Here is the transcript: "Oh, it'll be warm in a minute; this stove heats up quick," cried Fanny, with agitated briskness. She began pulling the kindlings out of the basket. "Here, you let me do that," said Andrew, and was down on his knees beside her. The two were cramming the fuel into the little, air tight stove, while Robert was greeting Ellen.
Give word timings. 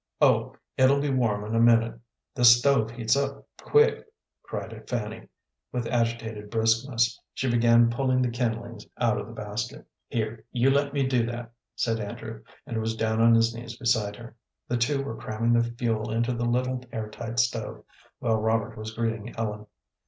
"Oh, 0.19 0.55
it'll 0.77 0.99
be 0.99 1.11
warm 1.11 1.43
in 1.45 1.53
a 1.53 1.59
minute; 1.59 1.93
this 2.33 2.57
stove 2.57 2.89
heats 2.89 3.15
up 3.15 3.45
quick," 3.61 4.03
cried 4.41 4.89
Fanny, 4.89 5.27
with 5.71 5.85
agitated 5.85 6.49
briskness. 6.49 7.21
She 7.35 7.47
began 7.51 7.91
pulling 7.91 8.23
the 8.23 8.31
kindlings 8.31 8.87
out 8.97 9.19
of 9.19 9.27
the 9.27 9.33
basket. 9.33 9.85
"Here, 10.07 10.43
you 10.51 10.71
let 10.71 10.91
me 10.91 11.05
do 11.05 11.23
that," 11.27 11.51
said 11.75 11.99
Andrew, 11.99 12.41
and 12.65 12.81
was 12.81 12.95
down 12.95 13.21
on 13.21 13.35
his 13.35 13.53
knees 13.53 13.77
beside 13.77 14.15
her. 14.15 14.35
The 14.67 14.77
two 14.77 15.03
were 15.03 15.17
cramming 15.17 15.53
the 15.53 15.71
fuel 15.77 16.09
into 16.11 16.33
the 16.33 16.45
little, 16.45 16.83
air 16.91 17.07
tight 17.11 17.37
stove, 17.37 17.83
while 18.17 18.37
Robert 18.37 18.75
was 18.75 18.95
greeting 18.95 19.35
Ellen. 19.37 19.67